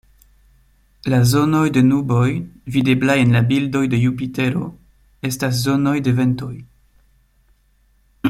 La 1.13 1.17
zonoj 1.31 1.65
de 1.75 1.83
nuboj 1.89 2.29
videblaj 2.77 3.17
en 3.25 3.35
la 3.37 3.41
bildoj 3.53 3.83
de 3.91 3.99
Jupitero 4.05 4.65
estas 5.31 5.63
zonoj 5.67 5.95
de 6.09 6.15
ventoj. 6.23 6.53